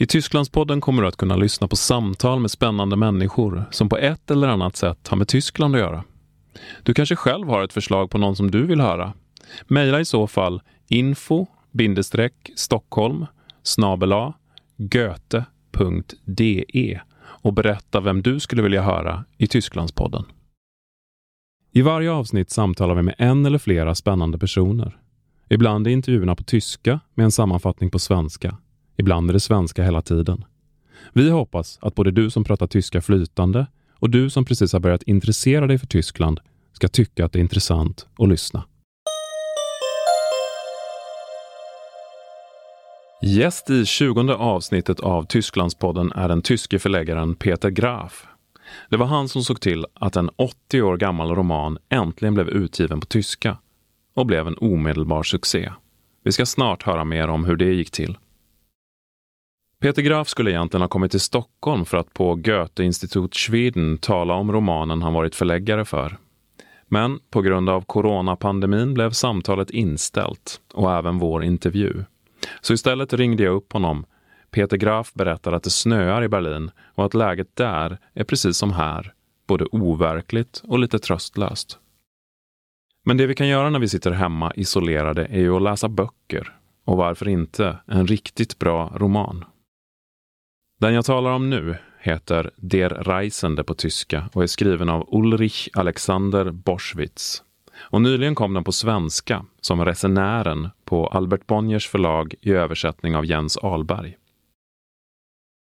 I 0.00 0.06
Tysklandspodden 0.06 0.80
kommer 0.80 1.02
du 1.02 1.08
att 1.08 1.16
kunna 1.16 1.36
lyssna 1.36 1.68
på 1.68 1.76
samtal 1.76 2.40
med 2.40 2.50
spännande 2.50 2.96
människor 2.96 3.64
som 3.70 3.88
på 3.88 3.96
ett 3.96 4.30
eller 4.30 4.48
annat 4.48 4.76
sätt 4.76 5.08
har 5.08 5.16
med 5.16 5.28
Tyskland 5.28 5.74
att 5.74 5.80
göra. 5.80 6.04
Du 6.82 6.94
kanske 6.94 7.16
själv 7.16 7.48
har 7.48 7.62
ett 7.62 7.72
förslag 7.72 8.10
på 8.10 8.18
någon 8.18 8.36
som 8.36 8.50
du 8.50 8.66
vill 8.66 8.80
höra? 8.80 9.12
Mejla 9.66 10.00
i 10.00 10.04
så 10.04 10.26
fall 10.26 10.62
info 10.88 11.46
Stockholm 12.54 13.26
snabela 13.62 14.34
goethe.de 14.76 16.64
och 17.20 17.52
berätta 17.52 18.00
vem 18.00 18.22
du 18.22 18.40
skulle 18.40 18.62
vilja 18.62 18.82
höra 18.82 19.24
i 19.36 19.46
Tysklandspodden. 19.46 20.24
I 21.72 21.82
varje 21.82 22.10
avsnitt 22.10 22.50
samtalar 22.50 22.94
vi 22.94 23.02
med 23.02 23.14
en 23.18 23.46
eller 23.46 23.58
flera 23.58 23.94
spännande 23.94 24.38
personer. 24.38 24.98
Ibland 25.48 25.86
är 25.86 25.90
intervjuerna 25.90 26.36
på 26.36 26.44
tyska 26.44 27.00
med 27.14 27.24
en 27.24 27.32
sammanfattning 27.32 27.90
på 27.90 27.98
svenska. 27.98 28.56
Ibland 28.98 29.30
är 29.30 29.34
det 29.34 29.40
svenska 29.40 29.84
hela 29.84 30.02
tiden. 30.02 30.44
Vi 31.12 31.30
hoppas 31.30 31.78
att 31.82 31.94
både 31.94 32.10
du 32.10 32.30
som 32.30 32.44
pratar 32.44 32.66
tyska 32.66 33.00
flytande 33.00 33.66
och 33.94 34.10
du 34.10 34.30
som 34.30 34.44
precis 34.44 34.72
har 34.72 34.80
börjat 34.80 35.02
intressera 35.02 35.66
dig 35.66 35.78
för 35.78 35.86
Tyskland 35.86 36.40
ska 36.72 36.88
tycka 36.88 37.24
att 37.24 37.32
det 37.32 37.38
är 37.38 37.40
intressant 37.40 38.06
att 38.18 38.28
lyssna. 38.28 38.64
Gäst 43.22 43.70
i 43.70 43.86
20 43.86 44.32
avsnittet 44.32 45.00
av 45.00 45.26
Tysklandspodden 45.26 46.12
är 46.12 46.28
den 46.28 46.42
tyske 46.42 46.78
förläggaren 46.78 47.34
Peter 47.34 47.70
Graf. 47.70 48.26
Det 48.90 48.96
var 48.96 49.06
han 49.06 49.28
som 49.28 49.44
såg 49.44 49.60
till 49.60 49.86
att 49.94 50.16
en 50.16 50.30
80 50.36 50.82
år 50.82 50.96
gammal 50.96 51.34
roman 51.34 51.78
äntligen 51.88 52.34
blev 52.34 52.48
utgiven 52.48 53.00
på 53.00 53.06
tyska 53.06 53.58
och 54.14 54.26
blev 54.26 54.46
en 54.46 54.58
omedelbar 54.58 55.22
succé. 55.22 55.72
Vi 56.24 56.32
ska 56.32 56.46
snart 56.46 56.82
höra 56.82 57.04
mer 57.04 57.28
om 57.28 57.44
hur 57.44 57.56
det 57.56 57.72
gick 57.72 57.90
till. 57.90 58.16
Peter 59.80 60.02
Graf 60.02 60.28
skulle 60.28 60.50
egentligen 60.50 60.82
ha 60.82 60.88
kommit 60.88 61.10
till 61.10 61.20
Stockholm 61.20 61.84
för 61.84 61.96
att 61.96 62.14
på 62.14 62.34
Goethe 62.34 62.84
Institut 62.84 63.34
Schweden 63.36 63.98
tala 63.98 64.34
om 64.34 64.52
romanen 64.52 65.02
han 65.02 65.14
varit 65.14 65.34
förläggare 65.34 65.84
för. 65.84 66.16
Men 66.86 67.20
på 67.30 67.42
grund 67.42 67.68
av 67.68 67.80
coronapandemin 67.80 68.94
blev 68.94 69.10
samtalet 69.10 69.70
inställt 69.70 70.60
och 70.74 70.92
även 70.92 71.18
vår 71.18 71.44
intervju. 71.44 72.04
Så 72.60 72.72
istället 72.72 73.12
ringde 73.12 73.42
jag 73.42 73.54
upp 73.54 73.72
honom. 73.72 74.04
Peter 74.50 74.76
Graf 74.76 75.14
berättar 75.14 75.52
att 75.52 75.62
det 75.62 75.70
snöar 75.70 76.24
i 76.24 76.28
Berlin 76.28 76.70
och 76.94 77.04
att 77.04 77.14
läget 77.14 77.56
där 77.56 77.98
är 78.14 78.24
precis 78.24 78.56
som 78.56 78.72
här, 78.72 79.12
både 79.46 79.64
overkligt 79.64 80.62
och 80.64 80.78
lite 80.78 80.98
tröstlöst. 80.98 81.78
Men 83.04 83.16
det 83.16 83.26
vi 83.26 83.34
kan 83.34 83.48
göra 83.48 83.70
när 83.70 83.78
vi 83.78 83.88
sitter 83.88 84.10
hemma 84.10 84.52
isolerade 84.56 85.24
är 85.24 85.40
ju 85.40 85.56
att 85.56 85.62
läsa 85.62 85.88
böcker. 85.88 86.54
Och 86.84 86.96
varför 86.96 87.28
inte 87.28 87.78
en 87.86 88.06
riktigt 88.06 88.58
bra 88.58 88.92
roman? 88.96 89.44
Den 90.80 90.94
jag 90.94 91.04
talar 91.04 91.30
om 91.30 91.50
nu 91.50 91.76
heter 91.98 92.50
Der 92.56 92.88
Reisende 92.88 93.64
på 93.64 93.74
tyska 93.74 94.30
och 94.32 94.42
är 94.42 94.46
skriven 94.46 94.88
av 94.88 95.08
Ulrich 95.12 95.68
Alexander 95.72 96.50
Boschwitz. 96.50 97.42
Och 97.80 98.02
nyligen 98.02 98.34
kom 98.34 98.54
den 98.54 98.64
på 98.64 98.72
svenska 98.72 99.44
som 99.60 99.84
Resenären 99.84 100.68
på 100.84 101.06
Albert 101.06 101.46
Bonniers 101.46 101.88
förlag 101.88 102.34
i 102.40 102.52
översättning 102.52 103.16
av 103.16 103.26
Jens 103.26 103.56
Ahlberg. 103.56 104.16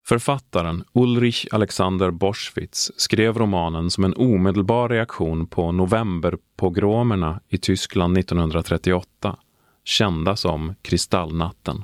Författaren 0.07 0.83
Ulrich 0.93 1.45
Alexander 1.51 2.11
Boschwitz 2.11 2.91
skrev 2.97 3.37
romanen 3.37 3.89
som 3.89 4.03
en 4.03 4.13
omedelbar 4.13 4.89
reaktion 4.89 5.47
på 5.47 5.71
novemberpogromerna 5.71 7.39
i 7.49 7.57
Tyskland 7.57 8.17
1938, 8.17 9.37
kända 9.83 10.35
som 10.35 10.75
Kristallnatten. 10.81 11.83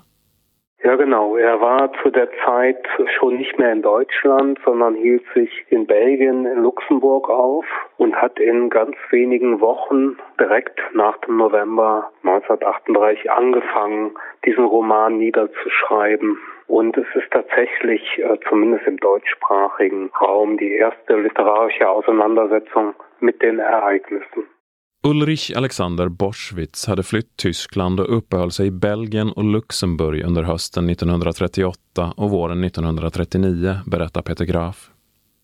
Ja, 0.82 0.96
genau. 0.96 1.36
Er 1.36 1.60
war 1.60 1.92
zu 2.02 2.10
der 2.10 2.30
Zeit 2.46 2.88
schon 3.18 3.36
nicht 3.36 3.60
mehr 3.60 3.74
in 3.74 3.82
Deutschland, 3.82 4.60
sondern 4.64 4.96
hielt 4.96 5.24
sich 5.34 5.66
in 5.70 5.86
Belgien, 5.86 6.46
in 6.46 6.64
Luxemburg 6.64 7.30
auf 7.30 7.66
und 7.98 8.16
hat 8.16 8.40
in 8.40 8.70
ganz 8.70 8.96
wenigen 9.10 9.60
Wochen 9.60 10.18
direkt 10.40 10.80
nach 10.94 11.18
dem 11.18 11.36
November 11.36 12.10
1938 12.24 13.30
angefangen, 13.30 14.12
diesen 14.46 14.64
Roman 14.64 15.18
niederzuschreiben. 15.18 16.38
Und 16.68 16.96
es 16.98 17.08
ist 17.14 17.30
tatsächlich, 17.32 18.18
äh, 18.20 18.38
zumindest 18.48 18.88
im 18.88 18.98
deutschsprachigen 18.98 20.12
Raum, 20.22 20.58
die 20.58 20.76
erste 20.76 21.18
literarische 21.18 21.90
Auseinandersetzung 21.90 22.94
mit 23.20 23.42
den 23.42 23.60
Ereignissen. 23.60 24.46
Ulrich 25.04 25.52
Alexander 25.56 26.10
Boschwitz 26.10 26.86
hade 26.86 27.04
flytt 27.04 27.38
Tyskland 27.38 28.00
och 28.00 28.18
uppehöll 28.18 28.52
sig 28.52 28.68
i 28.68 28.72
Belgien 28.72 29.32
och 29.32 29.44
Luxemburg 29.44 30.24
under 30.24 30.44
hösten 30.44 30.90
1938 30.90 32.14
och 32.18 32.30
våren 32.30 32.64
1939, 32.64 33.80
berättar 33.86 34.22
Peter 34.22 34.46
Graf. 34.46 34.90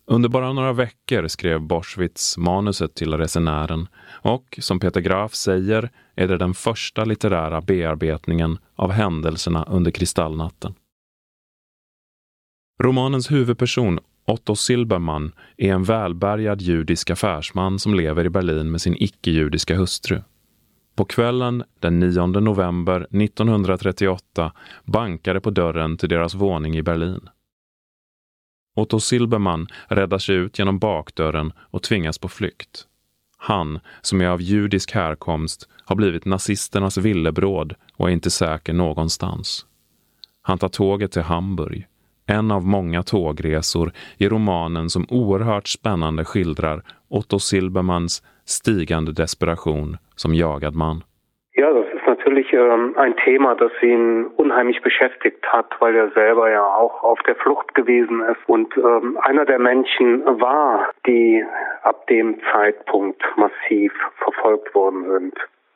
Under 0.07 0.29
bara 0.29 0.53
några 0.53 0.73
veckor 0.73 1.27
skrev 1.27 1.61
Boschwitz 1.61 2.37
manuset 2.37 2.95
till 2.95 3.13
Resenären 3.13 3.87
och, 4.21 4.59
som 4.61 4.79
Peter 4.79 5.01
Graf 5.01 5.35
säger, 5.35 5.89
är 6.15 6.27
det 6.27 6.37
den 6.37 6.53
första 6.53 7.05
litterära 7.05 7.61
bearbetningen 7.61 8.57
av 8.75 8.91
händelserna 8.91 9.63
under 9.69 9.91
Kristallnatten. 9.91 10.73
Romanens 12.83 13.31
huvudperson 13.31 13.99
Otto 14.27 14.55
Silbermann 14.55 15.31
är 15.57 15.73
en 15.73 15.83
välbärgad 15.83 16.61
judisk 16.61 17.09
affärsman 17.09 17.79
som 17.79 17.93
lever 17.93 18.25
i 18.25 18.29
Berlin 18.29 18.71
med 18.71 18.81
sin 18.81 18.95
icke-judiska 18.99 19.75
hustru. 19.75 20.21
På 20.95 21.05
kvällen 21.05 21.63
den 21.79 21.99
9 21.99 22.25
november 22.27 23.01
1938 23.01 24.51
bankade 24.83 25.41
på 25.41 25.49
dörren 25.49 25.97
till 25.97 26.09
deras 26.09 26.35
våning 26.35 26.77
i 26.77 26.83
Berlin. 26.83 27.29
Otto 28.75 28.99
Silbermann 28.99 29.67
räddar 29.87 30.17
sig 30.17 30.35
ut 30.35 30.59
genom 30.59 30.79
bakdörren 30.79 31.53
och 31.57 31.83
tvingas 31.83 32.17
på 32.17 32.27
flykt. 32.27 32.87
Han, 33.37 33.79
som 34.01 34.21
är 34.21 34.27
av 34.27 34.41
judisk 34.41 34.91
härkomst, 34.91 35.69
har 35.85 35.95
blivit 35.95 36.25
nazisternas 36.25 36.97
villebråd 36.97 37.73
och 37.93 38.09
är 38.09 38.13
inte 38.13 38.31
säker 38.31 38.73
någonstans. 38.73 39.65
Han 40.41 40.57
tar 40.57 40.69
tåget 40.69 41.11
till 41.11 41.21
Hamburg 41.21 41.87
en 42.27 42.51
av 42.51 42.67
många 42.67 43.03
tågresor 43.03 43.91
i 44.19 44.29
romanen 44.29 44.89
som 44.89 45.05
oerhört 45.09 45.67
spännande 45.67 46.25
skildrar 46.25 46.81
Otto 47.09 47.39
Silbermans 47.39 48.23
stigande 48.45 49.11
desperation 49.11 49.97
som 50.15 50.35
jagad 50.35 50.75
man. 50.75 51.03
Ja, 51.57 51.73
das 51.73 51.85
ist 51.93 52.07
natürlich 52.07 52.53
ähm, 52.53 52.95
ein 52.97 53.15
Thema, 53.15 53.55
das 53.55 53.71
ihn 53.81 54.25
unheimlich 54.35 54.81
beschäftigt 54.81 55.45
hat, 55.45 55.67
weil 55.79 55.95
er 55.95 56.09
selber 56.09 56.51
ja 56.51 56.65
auch 56.65 57.03
auf 57.03 57.19
der 57.27 57.35
Flucht 57.35 57.73
gewesen 57.75 58.21
ist 58.23 58.41
und 58.47 58.75
ähm, 58.77 59.17
einer 59.21 59.45
der 59.45 59.59
Menschen 59.59 60.25
war, 60.25 60.89
die 61.07 61.45
ab 61.83 62.07
dem 62.07 62.37
Zeitpunkt 62.51 63.23
massiv 63.37 63.93
verfolgt 64.17 64.75
worden 64.75 65.05
sind. 65.11 65.33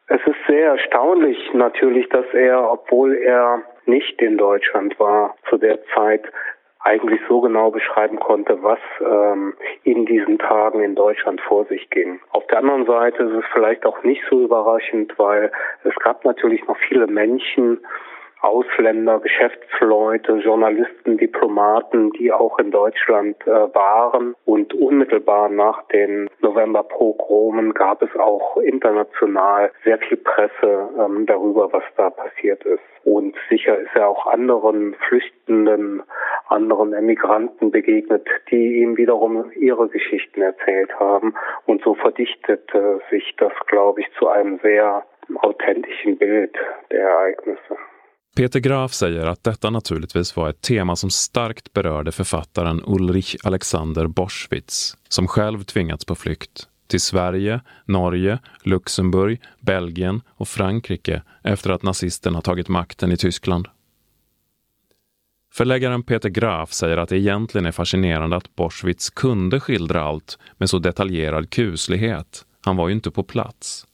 Es 0.07 0.19
ist 0.25 0.39
sehr 0.47 0.71
erstaunlich 0.71 1.37
natürlich, 1.53 2.09
dass 2.09 2.25
er, 2.33 2.71
obwohl 2.71 3.15
er 3.15 3.63
nicht 3.89 4.21
in 4.21 4.37
Deutschland 4.37 4.99
war 4.99 5.35
zu 5.49 5.57
der 5.57 5.79
Zeit, 5.95 6.23
eigentlich 6.81 7.19
so 7.27 7.41
genau 7.41 7.71
beschreiben 7.71 8.19
konnte, 8.19 8.63
was 8.63 8.79
ähm, 9.01 9.53
in 9.83 10.05
diesen 10.05 10.39
Tagen 10.39 10.81
in 10.81 10.95
Deutschland 10.95 11.41
vor 11.41 11.65
sich 11.65 11.89
ging. 11.89 12.19
Auf 12.31 12.47
der 12.47 12.59
anderen 12.59 12.85
Seite 12.85 13.23
ist 13.23 13.33
es 13.33 13.43
vielleicht 13.51 13.85
auch 13.85 14.01
nicht 14.03 14.21
so 14.29 14.41
überraschend, 14.41 15.13
weil 15.17 15.51
es 15.83 15.93
gab 15.95 16.23
natürlich 16.23 16.65
noch 16.67 16.77
viele 16.87 17.07
Menschen, 17.07 17.79
Ausländer, 18.41 19.19
Geschäftsleute, 19.19 20.37
Journalisten, 20.37 21.17
Diplomaten, 21.17 22.11
die 22.11 22.31
auch 22.31 22.57
in 22.59 22.71
Deutschland 22.71 23.35
äh, 23.45 23.51
waren. 23.73 24.35
Und 24.45 24.73
unmittelbar 24.73 25.49
nach 25.49 25.83
den 25.87 26.29
Novemberpogromen 26.41 27.73
gab 27.73 28.01
es 28.01 28.15
auch 28.15 28.57
international 28.57 29.71
sehr 29.83 29.97
viel 29.99 30.17
Presse 30.17 30.89
ähm, 30.97 31.25
darüber, 31.25 31.71
was 31.73 31.83
da 31.97 32.09
passiert 32.09 32.63
ist. 32.63 32.81
Und 33.03 33.35
sicher 33.49 33.77
ist 33.77 33.95
er 33.95 34.07
auch 34.07 34.27
anderen 34.27 34.93
Flüchtenden, 35.07 36.03
anderen 36.47 36.93
Emigranten 36.93 37.71
begegnet, 37.71 38.27
die 38.51 38.81
ihm 38.81 38.97
wiederum 38.97 39.51
ihre 39.55 39.87
Geschichten 39.89 40.41
erzählt 40.41 40.97
haben. 40.99 41.33
Und 41.65 41.81
so 41.83 41.95
verdichtete 41.95 43.01
sich 43.09 43.35
das, 43.37 43.53
glaube 43.67 44.01
ich, 44.01 44.07
zu 44.17 44.27
einem 44.27 44.59
sehr 44.59 45.03
authentischen 45.41 46.17
Bild 46.17 46.57
der 46.91 47.01
Ereignisse. 47.01 47.77
Peter 48.35 48.59
Graf 48.59 48.93
säger 48.93 49.25
att 49.25 49.43
detta 49.43 49.69
naturligtvis 49.69 50.35
var 50.35 50.49
ett 50.49 50.61
tema 50.61 50.95
som 50.95 51.09
starkt 51.09 51.73
berörde 51.73 52.11
författaren 52.11 52.83
Ulrich 52.85 53.35
Alexander 53.43 54.07
Boschwitz, 54.07 54.97
som 55.09 55.27
själv 55.27 55.63
tvingats 55.63 56.05
på 56.05 56.15
flykt 56.15 56.67
till 56.87 57.01
Sverige, 57.01 57.61
Norge, 57.85 58.39
Luxemburg, 58.63 59.41
Belgien 59.59 60.21
och 60.29 60.47
Frankrike 60.47 61.21
efter 61.43 61.69
att 61.69 61.83
nazisterna 61.83 62.41
tagit 62.41 62.67
makten 62.67 63.11
i 63.11 63.17
Tyskland. 63.17 63.67
Förläggaren 65.53 66.03
Peter 66.03 66.29
Graf 66.29 66.73
säger 66.73 66.97
att 66.97 67.09
det 67.09 67.17
egentligen 67.17 67.65
är 67.65 67.71
fascinerande 67.71 68.35
att 68.35 68.55
Boschwitz 68.55 69.09
kunde 69.09 69.59
skildra 69.59 70.01
allt 70.01 70.37
med 70.57 70.69
så 70.69 70.79
detaljerad 70.79 71.49
kuslighet. 71.49 72.45
Han 72.61 72.75
var 72.75 72.87
ju 72.87 72.93
inte 72.93 73.11
på 73.11 73.23
plats. 73.23 73.85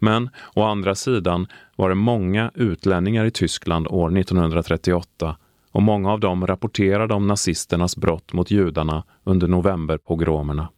Men 0.00 0.30
å 0.54 0.62
andra 0.62 0.94
sidan 0.94 1.46
var 1.76 1.88
det 1.88 1.94
många 1.94 2.50
utlänningar 2.54 3.24
i 3.24 3.30
Tyskland 3.30 3.86
år 3.86 4.18
1938 4.18 5.36
och 5.72 5.82
många 5.82 6.12
av 6.12 6.20
dem 6.20 6.46
rapporterade 6.46 7.14
om 7.14 7.26
nazisternas 7.26 7.96
brott 7.96 8.32
mot 8.32 8.50
judarna 8.50 9.04
under 9.24 9.48
novemberpogromerna. 9.48 10.68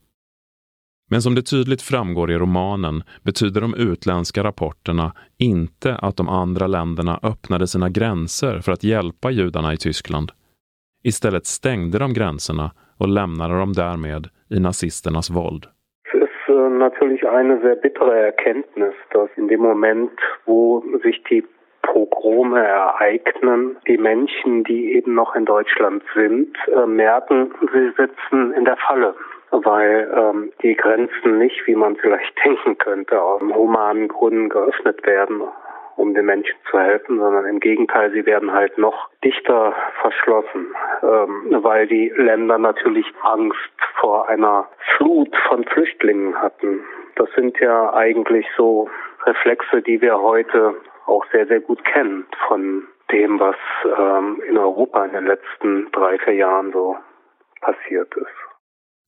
Men 1.11 1.23
som 1.23 1.35
det 1.35 1.43
tydligt 1.43 1.83
framgår 1.83 2.31
i 2.31 2.39
romanen 2.39 3.03
betyder 3.23 3.61
de 3.61 3.75
utländska 3.75 4.45
rapporterna 4.45 5.13
inte 5.39 5.97
att 5.97 6.17
de 6.17 6.29
andra 6.29 6.67
länderna 6.67 7.21
öppnade 7.23 7.67
sina 7.67 7.89
gränser 7.89 8.61
för 8.61 8.73
att 8.73 8.85
hjälpa 8.85 9.31
judarna 9.31 9.73
i 9.73 9.77
Tyskland. 9.77 10.33
Istället 11.05 11.47
stängde 11.47 11.99
de 11.99 12.13
gränserna 12.13 12.73
och 12.97 13.09
lämnade 13.09 13.59
dem 13.59 13.73
därmed 13.73 14.29
i 14.51 14.61
nazisternas 14.61 15.31
våld. 15.31 15.67
Natürlich 16.71 17.27
eine 17.29 17.61
sehr 17.61 17.77
bittere 17.77 18.19
Erkenntnis, 18.19 18.95
dass 19.13 19.29
in 19.37 19.49
dem 19.49 19.61
Moment, 19.61 20.13
wo 20.47 20.83
sich 21.03 21.23
die 21.25 21.45
Pogrome 21.83 22.61
ereignen, 22.65 23.77
die 23.87 23.99
Menschen, 23.99 24.65
die 24.65 24.95
eben 24.95 25.15
noch 25.15 25.35
in 25.35 25.45
Deutschland 25.45 26.03
sind, 26.15 26.57
äh, 26.75 26.87
merken, 26.87 27.53
sie 27.73 27.91
sitzen 27.97 28.53
in 28.55 28.65
der 28.65 28.77
Falle 28.77 29.15
weil 29.53 30.11
ähm, 30.17 30.51
die 30.63 30.75
Grenzen 30.75 31.39
nicht, 31.39 31.67
wie 31.67 31.75
man 31.75 31.97
vielleicht 31.97 32.33
denken 32.45 32.79
könnte, 32.79 33.21
aus 33.21 33.43
humanen 33.43 34.09
Gründen 34.09 34.49
geöffnet 34.49 35.07
werden, 35.07 35.43
um 35.97 36.15
den 36.15 36.27
Menschen 36.27 36.55
zu 36.71 36.79
helfen, 36.79 37.19
sondern 37.19 37.47
im 37.47 37.61
Gegenteil, 37.61 38.11
sie 38.13 38.27
werden 38.27 38.53
halt 38.53 38.77
noch 38.79 39.09
dichter 39.25 39.75
verschlossen, 40.01 40.75
ähm, 41.03 41.63
weil 41.63 41.87
die 41.87 42.13
Länder 42.17 42.59
natürlich 42.59 43.07
Angst 43.23 43.59
vor 44.01 44.29
einer 44.29 44.69
Flut 44.97 45.35
von 45.49 45.65
Flüchtlingen 45.65 46.35
hatten. 46.41 46.81
Das 47.17 47.29
sind 47.37 47.59
ja 47.61 47.93
eigentlich 47.95 48.47
so 48.57 48.89
Reflexe, 49.25 49.83
die 49.83 50.01
wir 50.01 50.19
heute 50.21 50.75
auch 51.07 51.25
sehr, 51.33 51.47
sehr 51.47 51.61
gut 51.61 51.85
kennen 51.85 52.27
von 52.49 52.85
dem, 53.11 53.39
was 53.39 53.57
ähm, 53.85 54.43
in 54.49 54.57
Europa 54.57 55.05
in 55.05 55.13
den 55.13 55.27
letzten 55.27 55.91
drei, 55.93 56.19
vier 56.19 56.35
Jahren 56.35 56.73
so 56.73 56.97
passiert 57.61 58.15
ist. 58.17 58.53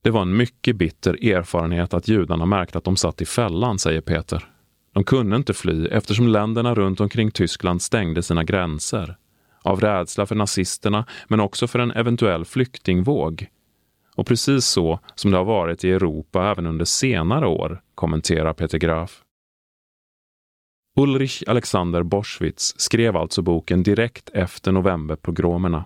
Det 0.05 0.11
var 0.11 0.23
en 0.23 0.37
mycket 0.37 0.77
bitter 0.77 1.35
erfarenhet 1.35 1.95
att 1.95 2.09
judarna 2.09 2.47
märkte 2.47 2.79
att 2.79 2.85
de 2.85 2.97
satt 2.97 3.21
i 3.21 3.25
fällan, 3.25 3.79
säger 3.79 4.01
Peter. 4.01 4.54
De 4.95 5.05
kunde 5.05 5.37
inte 5.37 5.55
fly 5.55 5.87
eftersom 5.87 6.29
länderna 6.29 6.75
runt 6.75 7.01
omkring 7.01 7.31
Tyskland 7.31 7.83
stängde 7.83 8.23
sina 8.23 8.45
gränser. 8.45 9.17
Av 9.63 9.81
rädsla 9.81 10.27
för 10.27 10.35
nazisterna, 10.35 11.07
men 11.29 11.41
också 11.41 11.67
för 11.67 11.79
en 11.79 11.91
eventuell 11.91 12.45
flyktingvåg. 12.45 13.47
Och 14.17 14.27
precis 14.27 14.67
så 14.67 15.01
som 15.15 15.31
det 15.31 15.37
har 15.37 15.45
varit 15.45 15.85
i 15.85 15.91
Europa 15.91 16.51
även 16.51 16.67
under 16.67 16.85
senare 16.85 17.47
år, 17.47 17.83
kommenterar 17.95 18.53
Peter 18.53 18.79
Graf. 18.79 19.23
Ulrich 20.97 21.43
Alexander 21.47 22.03
Boschwitz 22.03 22.75
skrev 22.77 23.17
alltså 23.17 23.43
boken 23.43 23.83
direkt 23.83 24.29
efter 24.29 24.73
novemberpogromerna. 24.73 25.85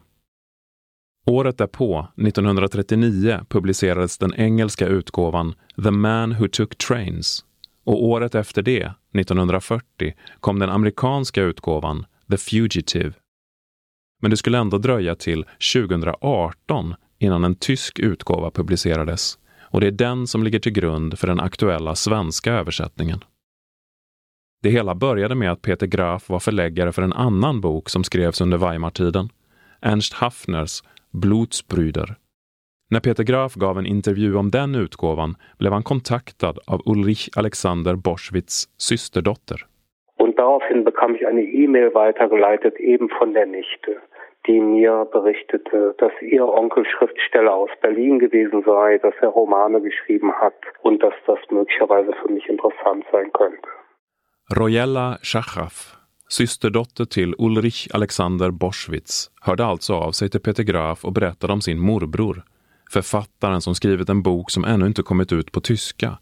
Året 1.26 1.58
därpå, 1.58 2.08
1939, 2.16 3.40
publicerades 3.48 4.18
den 4.18 4.34
engelska 4.34 4.86
utgåvan 4.86 5.54
The 5.84 5.90
Man 5.90 6.34
Who 6.34 6.48
Took 6.48 6.78
Trains 6.78 7.44
och 7.88 8.04
året 8.04 8.34
efter 8.34 8.62
det, 8.62 8.92
1940, 9.14 10.14
kom 10.40 10.58
den 10.58 10.70
amerikanska 10.70 11.42
utgåvan 11.42 12.06
The 12.30 12.36
Fugitive. 12.36 13.12
Men 14.22 14.30
det 14.30 14.36
skulle 14.36 14.58
ändå 14.58 14.78
dröja 14.78 15.14
till 15.14 15.44
2018 15.74 16.94
innan 17.18 17.44
en 17.44 17.54
tysk 17.54 17.98
utgåva 17.98 18.50
publicerades 18.50 19.38
och 19.60 19.80
det 19.80 19.86
är 19.86 19.90
den 19.90 20.26
som 20.26 20.42
ligger 20.42 20.58
till 20.58 20.72
grund 20.72 21.18
för 21.18 21.26
den 21.26 21.40
aktuella 21.40 21.94
svenska 21.94 22.52
översättningen. 22.52 23.24
Det 24.62 24.70
hela 24.70 24.94
började 24.94 25.34
med 25.34 25.52
att 25.52 25.62
Peter 25.62 25.86
Graf 25.86 26.28
var 26.28 26.40
förläggare 26.40 26.92
för 26.92 27.02
en 27.02 27.12
annan 27.12 27.60
bok 27.60 27.88
som 27.88 28.04
skrevs 28.04 28.40
under 28.40 28.58
Weimartiden, 28.58 29.28
Ernst 29.80 30.12
Haffners 30.12 30.82
Blutsbrüder 31.10 32.14
när 32.90 33.00
Peter 33.00 33.24
Graf 33.24 33.54
gav 33.54 33.78
en 33.78 33.86
intervju 33.86 34.36
om 34.36 34.50
den 34.50 34.74
utgåvan 34.74 35.36
blev 35.58 35.72
han 35.72 35.82
kontaktad 35.82 36.58
av 36.66 36.80
Ulrich 36.84 37.28
Alexander 37.36 37.94
Boschwitz 37.94 38.64
systerdotter. 38.76 39.66
Und 40.16 40.36
daraufhin 40.36 40.84
bekam 40.84 41.14
ich 41.14 41.26
eine 41.26 41.42
E-Mail 41.42 41.94
weitergeleitet, 41.94 42.74
eben 42.80 43.08
von 43.18 43.34
der 43.34 43.46
Nichte, 43.46 43.92
die 44.46 44.60
mir 44.60 45.04
berichtete, 45.12 45.94
dass 45.98 46.12
ihr 46.22 46.44
Onkel 46.48 46.84
Schriftsteller 46.86 47.54
aus 47.54 47.70
Berlin 47.82 48.18
gewesen 48.18 48.62
sei, 48.66 48.98
dass 48.98 49.14
er 49.20 49.28
Romane 49.28 49.80
geschrieben 49.82 50.32
hat 50.32 50.60
und 50.80 51.02
dass 51.02 51.14
das 51.26 51.38
möglicherweise 51.50 52.12
für 52.22 52.32
mich 52.32 52.48
interessant 52.48 53.04
sein 53.12 53.30
könnte. 53.32 53.68
Rojella 54.58 55.18
Schachaff 55.22 55.98
Systerdotter 56.30 57.06
till 57.06 57.34
Ulrich 57.38 57.88
Alexander 57.94 58.50
Boschwitz 58.50 59.30
hörde 59.42 59.64
alltså 59.64 59.94
av 59.94 60.12
sig 60.12 60.30
till 60.30 60.40
Peter 60.40 60.62
Graf 60.62 61.04
och 61.04 61.12
berättade 61.12 61.52
om 61.52 61.60
sin 61.60 61.78
morbror, 61.78 62.36
författaren 62.92 63.60
som 63.60 63.74
skrivit 63.74 64.08
en 64.08 64.22
bok 64.22 64.50
som 64.50 64.64
ännu 64.64 64.86
inte 64.86 65.02
kommit 65.02 65.32
ut 65.32 65.52
på 65.52 65.60
tyska, 65.60 66.18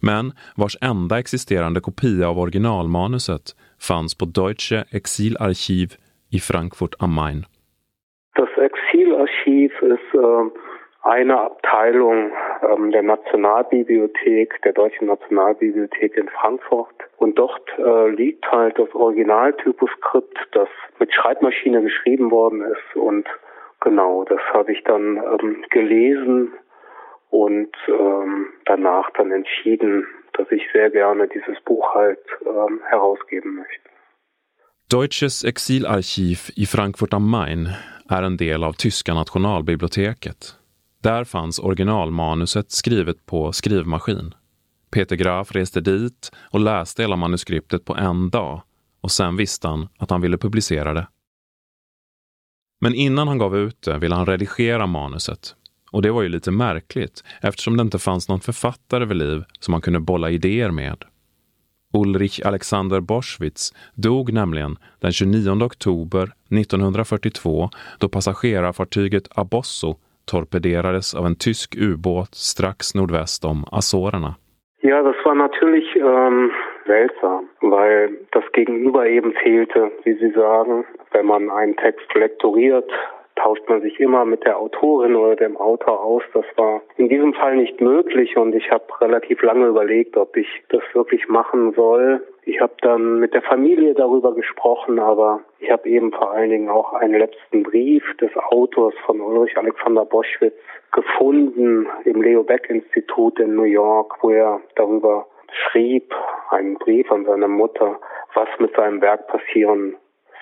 men 0.00 0.32
vars 0.56 0.76
enda 0.80 1.18
existerande 1.18 1.80
kopia 1.80 2.28
av 2.28 2.38
originalmanuset 2.38 3.56
fanns 3.88 4.18
på 4.18 4.24
Deutsche 4.24 4.84
Exilarchiv 4.90 5.88
i 6.30 6.38
Frankfurt 6.38 6.94
am 6.98 7.14
Main. 7.14 7.44
Das 8.36 8.48
Exilarchiv 8.58 9.72
ist 9.82 10.14
äh, 10.14 10.44
eine 11.06 11.40
Abteilung 11.40 12.32
ähm, 12.62 12.90
der 12.90 13.02
Nationalbibliothek, 13.02 14.60
der 14.62 14.72
Deutschen 14.72 15.06
Nationalbibliothek 15.06 16.16
in 16.16 16.28
Frankfurt. 16.28 16.96
Und 17.18 17.38
dort 17.38 17.68
äh, 17.78 18.08
liegt 18.08 18.44
halt 18.50 18.78
das 18.78 18.92
Originaltyposkript, 18.94 20.38
das 20.52 20.68
mit 20.98 21.12
Schreibmaschine 21.14 21.82
geschrieben 21.82 22.30
worden 22.30 22.62
ist. 22.62 22.96
Und 22.96 23.26
genau, 23.80 24.24
das 24.24 24.40
habe 24.52 24.72
ich 24.72 24.82
dann 24.84 25.16
ähm, 25.16 25.64
gelesen 25.70 26.52
und 27.30 27.76
ähm, 27.88 28.46
danach 28.64 29.10
dann 29.16 29.32
entschieden, 29.32 30.06
dass 30.32 30.50
ich 30.50 30.62
sehr 30.72 30.90
gerne 30.90 31.28
dieses 31.28 31.60
Buch 31.64 31.94
halt 31.94 32.24
ähm, 32.46 32.80
herausgeben 32.88 33.56
möchte. 33.56 33.88
Deutsches 34.90 35.44
Exilarchiv 35.44 36.50
i 36.56 36.66
Frankfurt 36.66 37.14
am 37.14 37.30
Main 37.30 37.68
är 38.08 38.22
en 38.22 38.36
del 38.36 38.64
av 38.64 38.72
Tyska 38.72 39.14
nationalbiblioteket. 39.14 40.56
Där 41.02 41.24
fanns 41.24 41.58
originalmanuset 41.58 42.70
skrivet 42.70 43.26
på 43.26 43.52
skrivmaskin. 43.52 44.34
Peter 44.90 45.16
Graf 45.16 45.52
reste 45.52 45.80
dit 45.80 46.30
och 46.50 46.60
läste 46.60 47.02
hela 47.02 47.16
manuskriptet 47.16 47.84
på 47.84 47.94
en 47.94 48.30
dag 48.30 48.62
och 49.00 49.10
sen 49.10 49.36
visste 49.36 49.68
han 49.68 49.88
att 49.98 50.10
han 50.10 50.20
ville 50.20 50.38
publicera 50.38 50.94
det. 50.94 51.06
Men 52.80 52.94
innan 52.94 53.28
han 53.28 53.38
gav 53.38 53.56
ut 53.56 53.82
det 53.82 53.98
ville 53.98 54.14
han 54.14 54.26
redigera 54.26 54.86
manuset. 54.86 55.54
Och 55.92 56.02
det 56.02 56.10
var 56.10 56.22
ju 56.22 56.28
lite 56.28 56.50
märkligt 56.50 57.24
eftersom 57.42 57.76
det 57.76 57.82
inte 57.82 57.98
fanns 57.98 58.28
någon 58.28 58.40
författare 58.40 59.04
vid 59.04 59.16
liv 59.16 59.44
som 59.60 59.74
han 59.74 59.80
kunde 59.80 60.00
bolla 60.00 60.30
idéer 60.30 60.70
med. 60.70 61.04
Ulrich 61.94 62.40
Alexander 62.44 63.00
Boschwitz 63.00 63.74
dog 63.94 64.32
nämligen 64.32 64.76
den 65.00 65.12
29 65.12 65.64
oktober 65.64 66.22
1942 66.22 67.70
då 67.98 68.08
passagerarfartyget 68.08 69.28
Abosso 69.38 69.96
torpederades 70.24 71.14
av 71.14 71.26
en 71.26 71.36
tysk 71.36 71.74
ubåt 71.76 72.34
strax 72.34 72.94
nordväst 72.94 73.44
om 73.44 73.64
Azorerna. 73.72 74.34
Ja, 74.80 75.02
det 75.02 75.14
var 75.24 75.34
natürlich 75.34 75.96
um 75.96 76.50
seltsam, 76.86 77.48
weil 77.60 78.16
das 78.32 78.44
Gegenüber 78.52 79.06
eben 79.06 79.32
fehlte, 79.32 79.90
wie 80.04 80.14
Sie 80.14 80.30
sagen. 80.30 80.84
Wenn 81.12 81.26
man 81.26 81.50
einen 81.50 81.76
Text 81.76 82.12
lektoriert, 82.14 82.90
tauscht 83.36 83.68
man 83.68 83.82
sich 83.82 84.00
immer 84.00 84.24
mit 84.24 84.44
der 84.44 84.58
Autorin 84.58 85.14
oder 85.14 85.36
dem 85.36 85.56
Autor 85.56 86.02
aus. 86.02 86.22
Das 86.32 86.44
war 86.56 86.82
in 86.96 87.08
diesem 87.08 87.34
Fall 87.34 87.56
nicht 87.56 87.80
möglich 87.80 88.36
und 88.36 88.54
ich 88.54 88.70
habe 88.70 88.84
relativ 89.00 89.42
lange 89.42 89.66
überlegt, 89.66 90.16
ob 90.16 90.36
ich 90.36 90.48
das 90.70 90.82
wirklich 90.94 91.28
machen 91.28 91.72
soll. 91.74 92.26
Ich 92.44 92.60
habe 92.60 92.72
dann 92.80 93.20
mit 93.20 93.34
der 93.34 93.42
Familie 93.42 93.94
darüber 93.94 94.34
gesprochen, 94.34 94.98
aber 94.98 95.40
ich 95.58 95.70
habe 95.70 95.88
eben 95.88 96.12
vor 96.12 96.32
allen 96.32 96.50
Dingen 96.50 96.68
auch 96.68 96.92
einen 96.94 97.18
letzten 97.18 97.62
Brief 97.62 98.04
des 98.20 98.30
Autors 98.36 98.94
von 99.04 99.20
Ulrich 99.20 99.56
Alexander 99.56 100.04
Boschwitz 100.04 100.54
gefunden 100.92 101.86
im 102.04 102.22
Leo 102.22 102.42
Beck 102.42 102.70
Institut 102.70 103.38
in 103.38 103.54
New 103.54 103.64
York, 103.64 104.16
wo 104.22 104.30
er 104.30 104.60
darüber 104.76 105.26
schrieb, 105.56 106.14
einen 106.50 106.74
Brief 106.74 107.10
an 107.10 107.24
seine 107.24 107.48
Mutter, 107.48 107.98
was 108.34 108.48
mit 108.58 108.74
seinem 108.74 109.00
Werk 109.00 109.26
passieren 109.28 109.96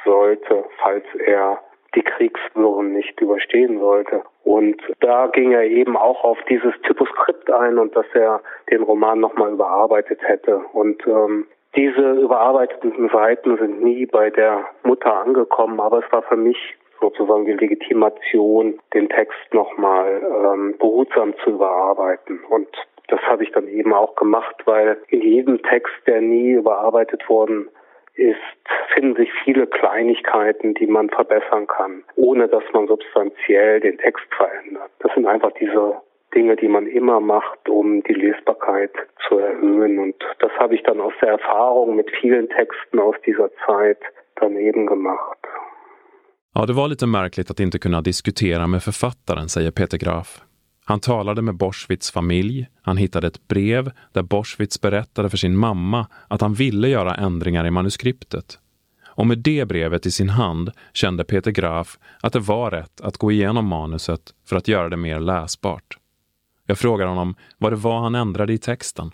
sollte, 0.05 0.65
falls 0.83 1.05
er 1.27 1.61
die 1.95 2.03
Kriegswirren 2.03 2.93
nicht 2.93 3.21
überstehen 3.21 3.79
sollte. 3.79 4.23
Und 4.43 4.77
da 5.01 5.29
ging 5.29 5.53
er 5.53 5.63
eben 5.63 5.97
auch 5.97 6.25
auf 6.25 6.39
dieses 6.49 6.75
Typoskript 6.83 7.51
ein 7.51 7.79
und 7.79 7.95
dass 7.97 8.07
er 8.15 8.41
den 8.71 8.83
Roman 8.83 9.21
nochmal 9.21 9.53
überarbeitet 9.53 10.21
hätte. 10.23 10.59
Und 10.73 11.07
ähm, 11.07 11.47
diese 11.77 12.13
überarbeiteten 12.13 13.09
Seiten 13.11 13.57
sind 13.59 13.83
nie 13.83 14.07
bei 14.07 14.31
der 14.31 14.65
Mutter 14.83 15.15
angekommen, 15.15 15.81
aber 15.81 16.05
es 16.05 16.13
war 16.13 16.23
für 16.23 16.37
mich 16.37 16.77
sozusagen 17.01 17.45
die 17.45 17.53
Legitimation, 17.53 18.79
den 18.95 19.09
Text 19.09 19.53
nochmal 19.53 20.23
ähm, 20.23 20.75
behutsam 20.79 21.35
zu 21.43 21.51
überarbeiten. 21.51 22.41
Und 22.49 22.69
das 23.09 23.21
habe 23.23 23.45
ich 23.45 23.53
dann 23.53 23.69
eben 23.69 23.93
auch 23.93 24.15
gemacht, 24.17 24.57
weil 24.65 24.97
in 25.09 25.23
jedem 25.23 25.63
Text, 25.63 25.95
der 26.07 26.21
nie 26.21 26.53
überarbeitet 26.53 27.29
worden 27.29 27.69
ist, 28.15 28.39
finden 28.95 29.17
sich 29.17 29.31
viele 29.45 29.67
Kleinigkeiten, 29.67 30.75
die 30.75 30.87
man 30.87 31.11
verbessern 31.11 31.67
kann, 31.67 32.05
ohne 32.17 32.49
dass 32.49 32.63
man 32.73 32.87
substanziell 32.87 33.81
den 33.81 33.99
Text 33.99 34.27
verändert. 34.37 34.91
Das 35.01 35.13
sind 35.15 35.27
einfach 35.27 35.53
diese 35.61 36.01
Dinge, 36.35 36.57
die 36.57 36.69
man 36.69 36.87
immer 36.87 37.21
macht, 37.21 37.69
um 37.69 38.03
die 38.03 38.15
Lesbarkeit 38.15 38.93
zu 39.29 39.39
erhöhen. 39.39 39.99
Und 39.99 40.17
das 40.39 40.51
habe 40.59 40.75
ich 40.75 40.83
dann 40.83 41.01
aus 41.01 41.13
der 41.21 41.31
Erfahrung 41.31 41.97
mit 41.97 42.11
vielen 42.21 42.49
Texten 42.49 42.99
aus 42.99 43.17
dieser 43.27 43.51
Zeit 43.67 43.99
dann 44.37 44.57
eben 44.57 44.87
gemacht. 44.87 45.39
Ja, 46.55 46.67
det 46.67 46.77
var 46.77 46.89
lite 46.89 47.07
märkligt 47.07 47.51
att 47.51 47.61
inte 47.61 47.79
kunna 47.79 48.01
diskutera 48.01 48.67
med 48.67 48.83
författaren, 48.83 49.49
säger 49.49 49.71
Peter 49.71 49.99
Graf. 49.99 50.41
Han 50.85 51.01
talade 51.01 51.43
med 51.43 51.57
Boschwitz 51.57 52.11
familj, 52.11 52.69
han 52.83 52.97
hittade 52.97 53.27
ett 53.27 53.49
brev 53.49 53.93
där 54.13 54.23
Boschwitz 54.23 54.81
berättade 54.81 55.31
för 55.31 55.37
sin 55.37 55.57
mamma 55.57 56.07
att 56.29 56.41
han 56.41 56.55
ville 56.55 56.89
göra 56.89 57.15
ändringar 57.15 57.67
i 57.67 57.71
manuskriptet. 57.71 58.59
Och 59.07 59.27
med 59.27 59.39
det 59.39 59.69
brevet 59.69 60.07
i 60.07 60.11
sin 60.11 60.29
hand 60.29 60.71
kände 60.93 61.25
Peter 61.25 61.51
Graf 61.51 61.99
att 62.21 62.33
det 62.33 62.39
var 62.39 62.71
rätt 62.71 63.01
att 63.01 63.17
gå 63.17 63.33
igenom 63.33 63.67
manuset 63.67 64.35
för 64.47 64.57
att 64.57 64.69
göra 64.69 64.89
det 64.89 64.97
mer 64.97 65.21
läsbart. 65.21 65.99
Jag 66.67 66.79
frågar 66.79 67.07
honom 67.07 67.35
vad 67.59 67.73
det 67.73 67.77
var 67.77 68.01
han 68.01 68.15
ändrade 68.15 68.53
i 68.53 68.59
texten. 68.59 69.11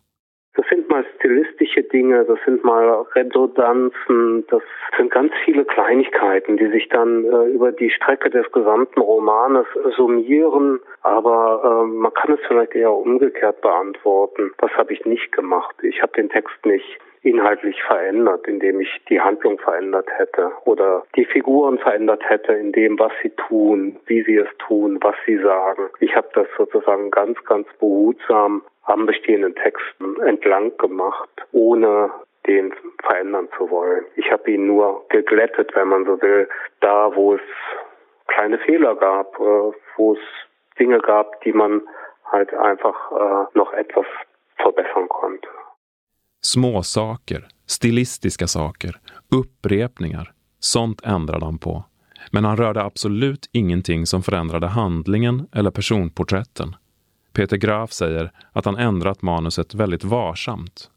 Stilistische 1.30 1.84
Dinge, 1.84 2.24
das 2.24 2.40
sind 2.44 2.64
mal 2.64 3.06
Redundanzen, 3.14 4.44
das 4.48 4.62
sind 4.96 5.12
ganz 5.12 5.32
viele 5.44 5.64
Kleinigkeiten, 5.64 6.56
die 6.56 6.66
sich 6.70 6.88
dann 6.88 7.24
äh, 7.24 7.50
über 7.50 7.70
die 7.70 7.88
Strecke 7.90 8.30
des 8.30 8.50
gesamten 8.50 8.98
Romanes 8.98 9.66
summieren. 9.96 10.80
Aber 11.02 11.84
äh, 11.84 11.86
man 11.86 12.12
kann 12.14 12.32
es 12.32 12.40
vielleicht 12.48 12.74
eher 12.74 12.92
umgekehrt 12.92 13.60
beantworten. 13.60 14.50
Was 14.58 14.72
habe 14.72 14.92
ich 14.92 15.04
nicht 15.04 15.30
gemacht? 15.30 15.76
Ich 15.82 16.02
habe 16.02 16.12
den 16.14 16.30
Text 16.30 16.56
nicht 16.64 16.98
inhaltlich 17.22 17.82
verändert, 17.82 18.46
indem 18.46 18.80
ich 18.80 18.88
die 19.08 19.20
Handlung 19.20 19.58
verändert 19.58 20.08
hätte 20.16 20.52
oder 20.64 21.04
die 21.16 21.24
Figuren 21.24 21.78
verändert 21.78 22.22
hätte 22.28 22.52
in 22.52 22.72
dem, 22.72 22.98
was 22.98 23.12
sie 23.22 23.30
tun, 23.30 23.98
wie 24.06 24.22
sie 24.22 24.36
es 24.36 24.48
tun, 24.58 24.98
was 25.02 25.14
sie 25.26 25.38
sagen. 25.38 25.90
Ich 26.00 26.16
habe 26.16 26.28
das 26.34 26.46
sozusagen 26.56 27.10
ganz, 27.10 27.42
ganz 27.44 27.66
behutsam 27.78 28.62
am 28.84 29.06
bestehenden 29.06 29.54
Texten 29.54 30.20
entlang 30.22 30.76
gemacht, 30.78 31.28
ohne 31.52 32.10
den 32.46 32.72
verändern 33.02 33.48
zu 33.56 33.70
wollen. 33.70 34.04
Ich 34.16 34.30
habe 34.32 34.50
ihn 34.50 34.66
nur 34.66 35.04
geglättet, 35.10 35.74
wenn 35.74 35.88
man 35.88 36.06
so 36.06 36.20
will, 36.22 36.48
da 36.80 37.14
wo 37.14 37.34
es 37.34 37.40
kleine 38.28 38.58
Fehler 38.58 38.94
gab, 38.96 39.38
äh, 39.38 39.72
wo 39.96 40.14
es 40.14 40.18
Dinge 40.78 40.98
gab, 40.98 41.40
die 41.42 41.52
man 41.52 41.82
halt 42.24 42.54
einfach 42.54 43.12
äh, 43.12 43.58
noch 43.58 43.72
etwas 43.74 44.06
verbessern 44.56 45.08
konnte. 45.08 45.48
Små 46.42 46.82
saker, 46.82 47.48
stilistiska 47.66 48.46
saker, 48.46 49.00
upprepningar, 49.28 50.32
sånt 50.60 51.00
ändrade 51.00 51.44
han 51.44 51.58
på. 51.58 51.84
Men 52.30 52.44
han 52.44 52.56
rörde 52.56 52.82
absolut 52.82 53.48
ingenting 53.52 54.06
som 54.06 54.22
förändrade 54.22 54.66
handlingen 54.66 55.48
eller 55.52 55.70
personporträtten. 55.70 56.76
Peter 57.32 57.56
Graf 57.56 57.92
säger 57.92 58.32
att 58.52 58.64
han 58.64 58.76
ändrat 58.76 59.22
manuset 59.22 59.74
väldigt 59.74 60.04
varsamt. 60.04 60.90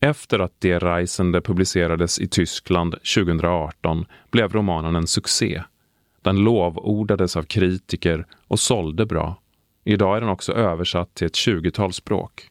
Efter 0.00 0.38
att 0.38 0.60
Der 0.60 0.80
Reisende 0.80 1.40
publicerades 1.40 2.18
i 2.18 2.28
Tyskland 2.28 2.92
2018 2.92 4.06
blev 4.30 4.52
romanen 4.52 4.96
en 4.96 5.06
succé. 5.06 5.62
Den 6.22 6.36
lovordades 6.36 7.36
av 7.36 7.42
kritiker 7.42 8.26
och 8.48 8.60
sålde 8.60 9.06
bra. 9.06 9.36
Idag 9.84 10.16
är 10.16 10.20
den 10.20 10.30
också 10.30 10.52
översatt 10.52 11.14
till 11.14 11.26
ett 11.26 11.36
tjugotal 11.36 11.92
språk. 11.92 12.49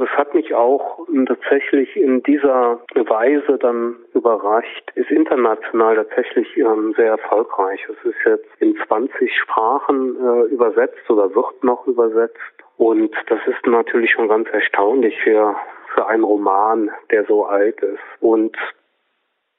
Das 0.00 0.08
hat 0.10 0.34
mich 0.34 0.54
auch 0.54 1.06
tatsächlich 1.26 1.96
in 1.96 2.22
dieser 2.22 2.80
Weise 2.94 3.58
dann 3.58 3.96
überrascht. 4.14 4.90
Ist 4.94 5.10
international 5.10 5.96
tatsächlich 5.96 6.56
ähm, 6.56 6.94
sehr 6.96 7.10
erfolgreich. 7.10 7.80
Es 7.88 8.10
ist 8.10 8.18
jetzt 8.24 8.48
in 8.60 8.76
20 8.86 9.32
Sprachen 9.36 10.16
äh, 10.16 10.42
übersetzt 10.52 11.08
oder 11.10 11.34
wird 11.34 11.64
noch 11.64 11.86
übersetzt. 11.86 12.36
Und 12.76 13.14
das 13.28 13.40
ist 13.46 13.66
natürlich 13.66 14.12
schon 14.12 14.28
ganz 14.28 14.48
erstaunlich 14.50 15.18
für, 15.22 15.56
für 15.94 16.06
einen 16.06 16.24
Roman, 16.24 16.90
der 17.10 17.24
so 17.24 17.44
alt 17.46 17.80
ist. 17.80 18.02
Und 18.20 18.56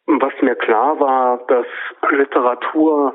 was 0.05 0.33
mir 0.41 0.55
klar 0.55 0.99
war, 0.99 1.45
dass 1.47 1.65
Literatur 2.11 3.13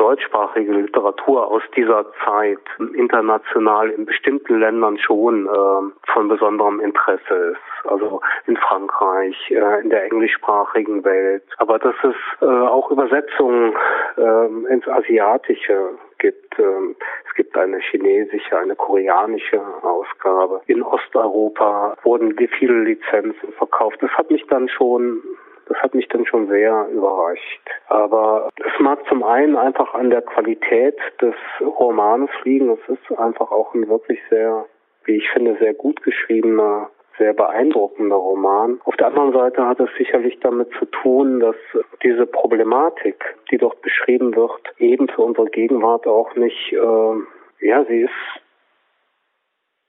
deutschsprachige 0.00 0.72
Literatur 0.72 1.46
aus 1.46 1.62
dieser 1.76 2.06
Zeit 2.24 2.58
international 2.94 3.90
in 3.90 4.06
bestimmten 4.06 4.58
Ländern 4.58 4.96
schon 4.98 5.46
äh, 5.46 6.10
von 6.12 6.28
besonderem 6.28 6.80
Interesse 6.80 7.52
ist. 7.52 7.86
Also 7.86 8.20
in 8.46 8.56
Frankreich, 8.56 9.36
äh, 9.50 9.80
in 9.82 9.90
der 9.90 10.04
englischsprachigen 10.04 11.04
Welt. 11.04 11.44
Aber 11.58 11.78
dass 11.78 11.94
es 12.02 12.16
äh, 12.40 12.46
auch 12.46 12.90
Übersetzungen 12.90 13.74
äh, 14.16 14.72
ins 14.72 14.88
Asiatische 14.88 15.90
gibt. 16.20 16.58
Ähm, 16.58 16.94
es 17.28 17.34
gibt 17.34 17.56
eine 17.56 17.78
chinesische, 17.78 18.56
eine 18.56 18.76
koreanische 18.76 19.60
Ausgabe. 19.82 20.60
In 20.66 20.82
Osteuropa 20.82 21.96
wurden 22.02 22.36
viele 22.58 22.84
Lizenzen 22.84 23.52
verkauft. 23.58 23.98
Das 24.00 24.10
hat 24.12 24.30
mich 24.30 24.46
dann 24.46 24.68
schon 24.68 25.22
das 25.70 25.78
hat 25.78 25.94
mich 25.94 26.08
dann 26.08 26.26
schon 26.26 26.48
sehr 26.48 26.88
überrascht. 26.92 27.70
Aber 27.88 28.50
es 28.56 28.80
mag 28.80 28.98
zum 29.08 29.22
einen 29.22 29.56
einfach 29.56 29.94
an 29.94 30.10
der 30.10 30.22
Qualität 30.22 30.98
des 31.22 31.34
Romans 31.60 32.30
liegen. 32.42 32.70
Es 32.70 32.88
ist 32.88 33.18
einfach 33.18 33.52
auch 33.52 33.72
ein 33.72 33.88
wirklich 33.88 34.18
sehr, 34.28 34.66
wie 35.04 35.16
ich 35.16 35.30
finde, 35.30 35.56
sehr 35.60 35.74
gut 35.74 36.02
geschriebener 36.02 36.90
sehr 37.18 37.34
beeindruckender 37.34 38.16
Roman. 38.16 38.80
Auf 38.84 38.96
der 38.96 39.08
anderen 39.08 39.34
Seite 39.34 39.66
hat 39.66 39.78
es 39.78 39.90
sicherlich 39.98 40.40
damit 40.40 40.70
zu 40.78 40.86
tun, 40.86 41.40
dass 41.40 41.56
diese 42.02 42.24
Problematik, 42.24 43.22
die 43.50 43.58
dort 43.58 43.82
beschrieben 43.82 44.34
wird, 44.34 44.62
eben 44.78 45.06
für 45.08 45.20
unsere 45.20 45.50
Gegenwart 45.50 46.06
auch 46.06 46.34
nicht, 46.34 46.72
äh, 46.72 47.66
ja, 47.66 47.84
sie 47.84 48.00
ist 48.00 48.40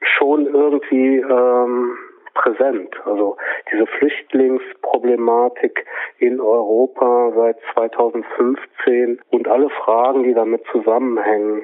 schon 0.01 0.45
irgendwie 0.45 1.19
ähm, 1.19 1.97
präsent. 2.33 2.95
Also 3.05 3.37
diese 3.71 3.87
Flüchtlingsproblematik 3.87 5.85
in 6.19 6.39
Europa 6.39 7.31
seit 7.35 7.57
2015 7.73 9.21
und 9.29 9.47
alle 9.47 9.69
Fragen, 9.69 10.23
die 10.23 10.33
damit 10.33 10.63
zusammenhängen 10.71 11.63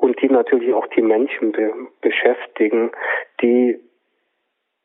und 0.00 0.20
die 0.22 0.28
natürlich 0.28 0.72
auch 0.74 0.86
die 0.88 1.02
Menschen 1.02 1.52
be 1.52 1.72
beschäftigen, 2.00 2.90
die 3.42 3.80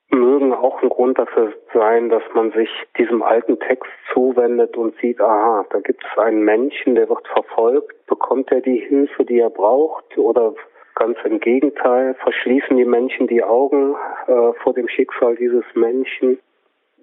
mögen 0.09 0.53
auch 0.53 0.81
ein 0.81 0.89
Grund 0.89 1.17
dafür 1.17 1.53
sein, 1.73 2.09
dass 2.09 2.23
man 2.33 2.51
sich 2.51 2.69
diesem 2.97 3.23
alten 3.23 3.59
Text 3.59 3.91
zuwendet 4.13 4.77
und 4.77 4.95
sieht, 4.97 5.19
aha, 5.19 5.65
da 5.69 5.79
gibt 5.79 6.03
es 6.03 6.17
einen 6.17 6.43
Menschen, 6.43 6.95
der 6.95 7.09
wird 7.09 7.27
verfolgt, 7.27 8.05
bekommt 8.05 8.51
er 8.51 8.61
die 8.61 8.77
Hilfe, 8.77 9.25
die 9.25 9.39
er 9.39 9.49
braucht 9.49 10.17
oder 10.17 10.53
Ganz 10.95 11.17
im 11.25 11.39
Gegenteil, 11.39 12.15
verschließen 12.23 12.77
die 12.77 12.85
Menschen 12.85 13.27
die 13.27 13.43
Augen 13.43 13.95
äh, 14.27 14.53
vor 14.61 14.73
dem 14.73 14.87
Schicksal 14.87 15.35
dieses 15.35 15.65
Menschen. 15.75 16.39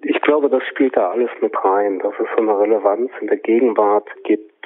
Ich 0.03 0.19
glaube, 0.21 0.49
das 0.49 0.63
spielt 0.63 0.95
da 0.95 1.11
alles 1.11 1.29
mit 1.41 1.53
rein, 1.63 1.99
dass 1.99 2.13
es 2.19 2.27
so 2.35 2.41
eine 2.41 2.57
Relevanz 2.57 3.11
in 3.19 3.27
der 3.27 3.37
Gegenwart 3.37 4.07
gibt, 4.23 4.65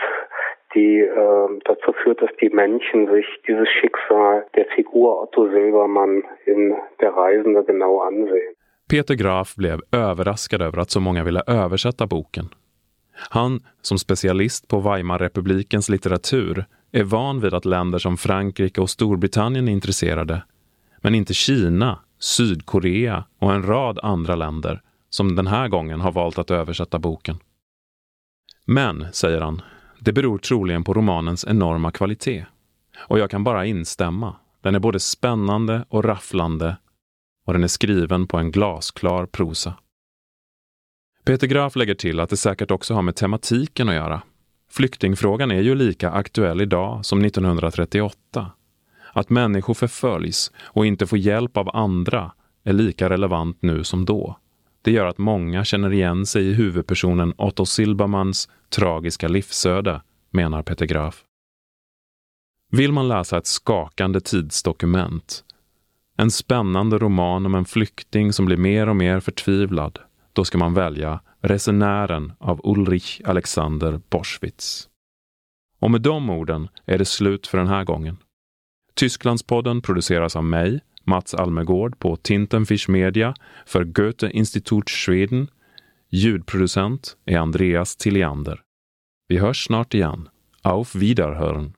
die 0.75 0.99
äh, 0.99 1.59
dazu 1.63 1.93
führt, 2.03 2.21
dass 2.21 2.29
die 2.41 2.49
Menschen 2.49 3.11
sich 3.11 3.25
dieses 3.47 3.67
Schicksal 3.69 4.45
der 4.55 4.65
Figur 4.75 5.21
Otto 5.23 5.47
Silbermann 5.49 6.23
in 6.45 6.75
Der 7.01 7.13
Reisende 7.13 7.63
genau 7.63 7.99
ansehen. 7.99 8.55
Peter 8.87 9.15
Graf 9.15 9.55
blev 9.55 9.79
överraskad 9.91 10.61
över 10.61 10.79
att 10.79 10.91
så 10.91 10.99
många 10.99 11.23
ville 11.23 11.41
översätta 11.47 12.07
boken. 12.07 12.49
Han, 13.29 13.59
som 13.81 13.97
specialist 13.97 14.67
på 14.67 14.79
Weimarrepublikens 14.79 15.89
litteratur, 15.89 16.65
är 16.95 17.03
van 17.03 17.39
vid 17.39 17.53
att 17.53 17.65
länder 17.65 17.99
som 17.99 18.17
Frankrike 18.17 18.81
och 18.81 18.89
Storbritannien 18.89 19.67
är 19.67 19.71
intresserade, 19.71 20.43
men 20.97 21.15
inte 21.15 21.33
Kina, 21.33 21.99
Sydkorea 22.19 23.23
och 23.39 23.53
en 23.53 23.63
rad 23.63 23.99
andra 24.03 24.35
länder 24.35 24.81
som 25.09 25.35
den 25.35 25.47
här 25.47 25.67
gången 25.67 26.01
har 26.01 26.11
valt 26.11 26.37
att 26.37 26.51
översätta 26.51 26.99
boken. 26.99 27.37
Men, 28.65 29.07
säger 29.13 29.41
han, 29.41 29.61
det 29.99 30.13
beror 30.13 30.37
troligen 30.37 30.83
på 30.83 30.93
romanens 30.93 31.45
enorma 31.45 31.91
kvalitet. 31.91 32.45
Och 32.97 33.19
jag 33.19 33.29
kan 33.29 33.43
bara 33.43 33.65
instämma. 33.65 34.35
Den 34.61 34.75
är 34.75 34.79
både 34.79 34.99
spännande 34.99 35.85
och 35.89 36.03
rafflande 36.03 36.77
och 37.45 37.53
den 37.53 37.63
är 37.63 37.67
skriven 37.67 38.27
på 38.27 38.37
en 38.37 38.51
glasklar 38.51 39.25
prosa. 39.25 39.73
Peter 41.25 41.47
Graf 41.47 41.75
lägger 41.75 41.95
till 41.95 42.19
att 42.19 42.29
det 42.29 42.37
säkert 42.37 42.71
också 42.71 42.93
har 42.93 43.01
med 43.01 43.15
tematiken 43.15 43.89
att 43.89 43.95
göra. 43.95 44.21
Flyktingfrågan 44.75 45.51
är 45.51 45.61
ju 45.61 45.75
lika 45.75 46.11
aktuell 46.11 46.61
idag 46.61 47.05
som 47.05 47.25
1938. 47.25 48.51
Att 49.13 49.29
människor 49.29 49.73
förföljs 49.73 50.51
och 50.63 50.85
inte 50.85 51.07
får 51.07 51.17
hjälp 51.17 51.57
av 51.57 51.75
andra 51.75 52.31
är 52.63 52.73
lika 52.73 53.09
relevant 53.09 53.57
nu 53.61 53.83
som 53.83 54.05
då. 54.05 54.39
Det 54.81 54.91
gör 54.91 55.05
att 55.05 55.17
många 55.17 55.65
känner 55.65 55.93
igen 55.93 56.25
sig 56.25 56.47
i 56.47 56.53
huvudpersonen 56.53 57.33
Otto 57.37 57.65
Silbermans 57.65 58.49
tragiska 58.69 59.27
livsöde, 59.27 60.01
menar 60.31 60.63
Peter 60.63 60.85
Graf. 60.85 61.23
Vill 62.71 62.91
man 62.91 63.07
läsa 63.07 63.37
ett 63.37 63.47
skakande 63.47 64.19
tidsdokument, 64.19 65.43
en 66.17 66.31
spännande 66.31 66.97
roman 66.97 67.45
om 67.45 67.55
en 67.55 67.65
flykting 67.65 68.33
som 68.33 68.45
blir 68.45 68.57
mer 68.57 68.89
och 68.89 68.95
mer 68.95 69.19
förtvivlad, 69.19 69.99
då 70.35 70.45
ska 70.45 70.57
man 70.57 70.73
välja 70.73 71.19
Resenären 71.41 72.33
av 72.39 72.61
Ulrich 72.63 73.21
Alexander 73.25 74.01
Boschwitz. 74.09 74.89
Och 75.79 75.91
med 75.91 76.01
de 76.01 76.29
orden 76.29 76.67
är 76.85 76.97
det 76.97 77.05
slut 77.05 77.47
för 77.47 77.57
den 77.57 77.67
här 77.67 77.83
gången. 77.83 78.17
Tysklandspodden 78.93 79.81
produceras 79.81 80.35
av 80.35 80.43
mig, 80.43 80.79
Mats 81.03 81.33
Almegård 81.33 81.99
på 81.99 82.15
Tintenfisch 82.15 82.89
Media 82.89 83.35
för 83.65 83.83
Goethe 83.83 84.29
Institut 84.31 84.89
Schweden. 84.89 85.47
Ljudproducent 86.09 87.17
är 87.25 87.37
Andreas 87.37 87.95
Tilliander. 87.95 88.61
Vi 89.27 89.37
hörs 89.37 89.65
snart 89.65 89.93
igen. 89.93 90.29
Auf 90.61 90.95
Wiederhören! 90.95 91.73